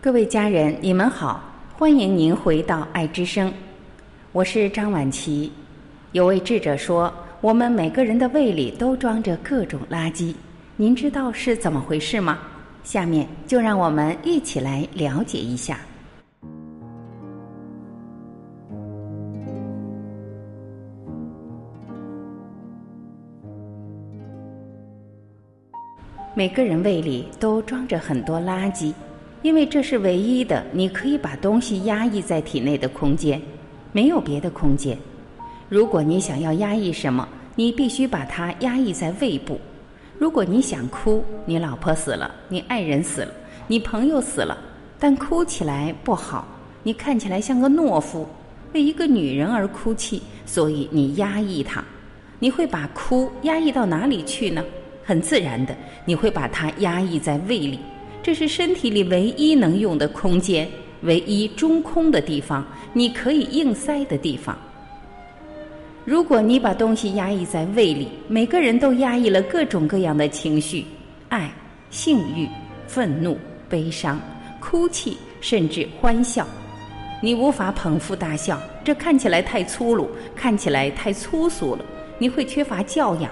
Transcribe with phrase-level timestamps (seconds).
[0.00, 1.42] 各位家人，你们好，
[1.76, 3.52] 欢迎您回到爱之声，
[4.30, 5.50] 我是张晚琪。
[6.12, 10.34] 有位智者说，我们每个人的胃里都装着各种垃圾，
[10.76, 12.38] 您知道是怎么回事吗？
[12.84, 15.80] 下面就让我们一起来了解一下。
[26.34, 28.92] 每个人胃里都装着很多垃圾。
[29.46, 33.40] 因为这是唯一的，你可以把东西压抑在体内的空间，
[33.92, 34.98] 没有别的空间。
[35.68, 39.56] 如果你想要压抑什么，你必须把它压抑在胃部。
[40.18, 43.32] 如果你想哭，你老婆死了，你爱人死了，
[43.68, 44.58] 你朋友死了，
[44.98, 46.44] 但哭起来不好，
[46.82, 48.26] 你看起来像个懦夫，
[48.72, 51.84] 为一个女人而哭泣，所以你压抑它。
[52.40, 54.64] 你会把哭压抑到哪里去呢？
[55.04, 55.72] 很自然的，
[56.04, 57.78] 你会把它压抑在胃里。
[58.26, 60.68] 这是身体里唯一能用的空间，
[61.02, 64.58] 唯一中空的地方，你可以硬塞的地方。
[66.04, 70.84] 如果你把东西压抑在胃里，每个人都压抑了各种各样的情绪：
[71.28, 71.48] 爱、
[71.88, 72.48] 性欲、
[72.88, 74.20] 愤怒、悲伤、
[74.58, 76.44] 哭泣，甚至欢笑。
[77.22, 81.84] 你无法捧腹大笑，这看起来太粗鲁，看起来太粗俗了。
[82.18, 83.30] 你会缺乏教养。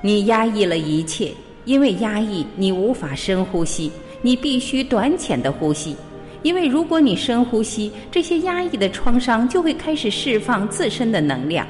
[0.00, 1.32] 你压抑了一切，
[1.64, 3.92] 因为压抑，你无法深呼吸。
[4.20, 5.96] 你必须短浅的呼吸，
[6.42, 11.66] 因为如果你深呼吸，这些压抑的创伤就会开始释放自身的能量。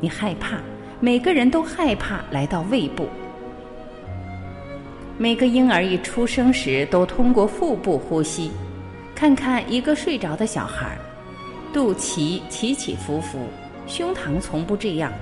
[0.00, 0.58] 你害怕，
[0.98, 3.06] 每个人都害怕来到胃部。
[5.18, 8.50] 每个婴儿一出生时都通过腹部呼吸。
[9.14, 10.96] 看看一个睡着的小孩，
[11.74, 13.38] 肚脐起起伏伏，
[13.86, 15.12] 胸膛从不这样。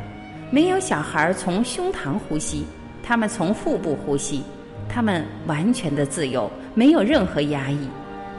[0.53, 2.65] 没有小孩从胸膛呼吸，
[3.03, 4.45] 他们从腹部呼吸。
[4.89, 7.89] 他们完全的自由，没有任何压抑，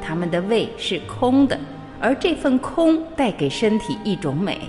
[0.01, 1.57] 他们的胃是空的，
[1.99, 4.59] 而这份空带给身体一种美。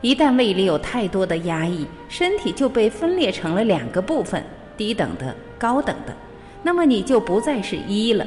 [0.00, 4.42] 一旦胃里有太多的压抑，身体就被分裂成了两个部分：
[4.76, 6.16] 低等的、高等的。
[6.62, 8.26] 那么你就不再是一了，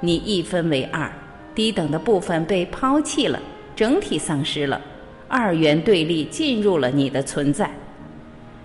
[0.00, 1.10] 你一分为二，
[1.54, 3.40] 低等的部分被抛弃了，
[3.74, 4.80] 整体丧失了，
[5.26, 7.70] 二元对立进入了你的存在。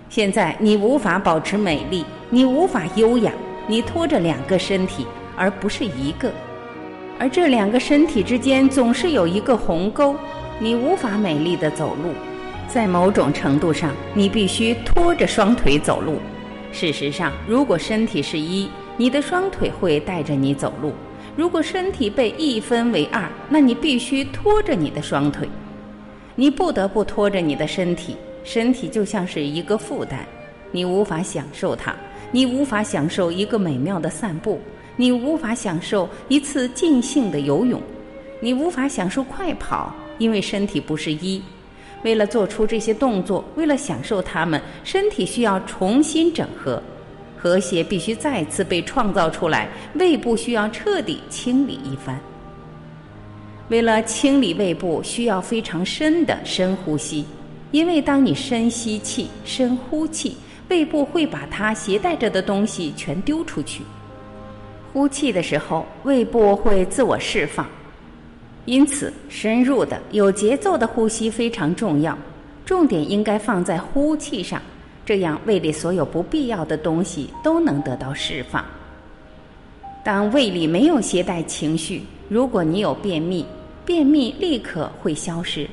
[0.08, 3.32] 现在你无法保持美丽，你无法优雅，
[3.68, 5.06] 你拖着两个身体，
[5.36, 6.32] 而不是一个，
[7.16, 10.16] 而这两个身体之间总是有一个鸿沟，
[10.58, 12.10] 你无法美丽的走路。
[12.66, 16.18] 在某种程度上，你必须拖着双腿走路。
[16.72, 20.90] 事实上，如果身体是一，你的双腿会带着你走路；
[21.36, 25.48] 如果身体被一分为二，那你必须拖着你的双腿，
[26.34, 28.16] 你不得不拖着你的身体。
[28.42, 30.18] 身体就像是一个负担，
[30.72, 31.94] 你无法享受它，
[32.30, 34.60] 你无法享受一个美妙的散步，
[34.96, 37.80] 你无法享受一次尽兴的游泳，
[38.40, 41.42] 你无法享受快跑，因为身体不是一。
[42.02, 46.82] 为了做出这些动作，为了享受它们，身体需要重新整合，
[47.36, 52.20] 和谐必须再次被创造出来，胃部需要彻底清理一番。
[53.70, 57.24] 为了清理胃部，需要非常深的深呼吸。
[57.70, 60.36] 因为当你深吸气、深呼气，
[60.68, 63.82] 胃部会把它携带着的东西全丢出去。
[64.92, 67.66] 呼气的时候，胃部会自我释放。
[68.64, 72.16] 因此，深入的、有节奏的呼吸非常重要。
[72.64, 74.62] 重点应该放在呼气上，
[75.04, 78.64] 这样胃里所有不必要的东西都能得到释放。
[80.02, 83.44] 当胃里没有携带情绪，如果你有便秘，
[83.84, 85.68] 便秘立刻会消失。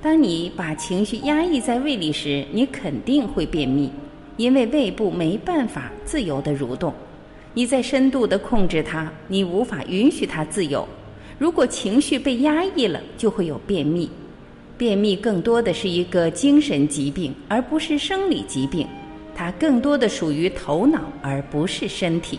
[0.00, 3.88] 当你把情绪压抑在胃里时，你肯定会便秘，
[4.36, 6.92] 因为胃部没办法自由的蠕动。
[7.54, 10.88] 你在深度的控制它，你无法允许它自由。
[11.38, 14.10] 如果情绪被压抑了，就会有便秘。
[14.78, 18.86] 便秘更多的是一个精神疾病，而不是生理疾病。
[19.34, 22.38] 它更多的属于头脑，而不是身体。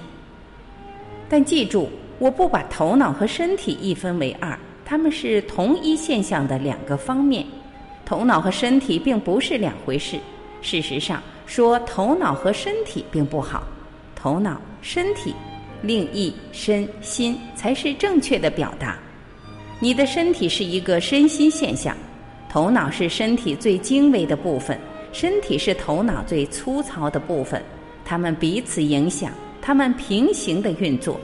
[1.29, 1.89] 但记住，
[2.19, 4.57] 我不把头脑和身体一分为二。
[4.85, 7.45] 它们是同一现象的两个方面，
[8.05, 10.17] 头脑和身体并不是两回事。
[10.63, 13.63] 事实上，说头脑和身体并不好，
[14.15, 15.35] 头脑、身体、
[15.81, 18.97] 另一身心才是正确的表达。
[19.79, 21.95] 你的身体是一个身心现象，
[22.49, 24.79] 头脑是身体最精微的部分，
[25.11, 27.61] 身体是头脑最粗糙的部分，
[28.05, 29.31] 它们彼此影响，
[29.61, 31.19] 它们平行的运作。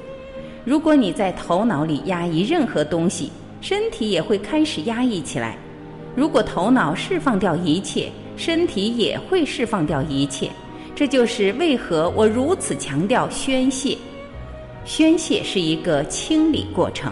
[0.66, 3.32] 如果你在头脑里压抑任何东西，
[3.62, 5.58] 身体也会开始压抑起来。
[6.16, 10.50] 如果头脑释放掉一切，身体也会释放掉一切。
[10.96, 13.98] 这就是为何我如此强调宣泄。
[14.86, 17.12] 宣泄是一个清理过程。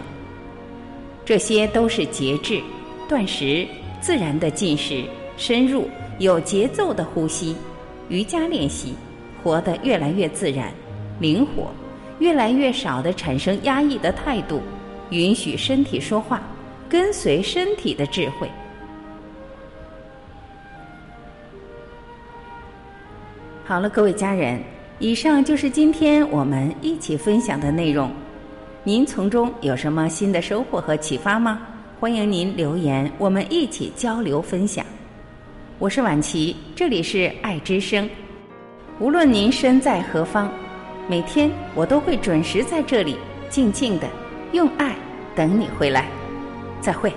[1.24, 2.60] 这些都是节制、
[3.06, 3.68] 断食、
[4.00, 5.04] 自然的进食、
[5.36, 5.86] 深入
[6.18, 7.54] 有节奏的呼吸、
[8.08, 8.94] 瑜伽练习，
[9.42, 10.72] 活得越来越自然、
[11.20, 11.70] 灵活，
[12.20, 14.62] 越来越少的产生压抑的态度，
[15.10, 16.42] 允许身体说话，
[16.88, 18.50] 跟随身体的智慧。
[23.68, 24.58] 好了，各位家人，
[24.98, 28.10] 以上就是今天我们一起分享的内容。
[28.82, 31.60] 您从中有什么新的收获和启发吗？
[32.00, 34.82] 欢迎您留言，我们一起交流分享。
[35.78, 38.08] 我是婉琪，这里是爱之声。
[39.00, 40.50] 无论您身在何方，
[41.06, 43.18] 每天我都会准时在这里
[43.50, 44.08] 静静的
[44.52, 44.96] 用爱
[45.36, 46.06] 等你回来。
[46.80, 47.12] 再会。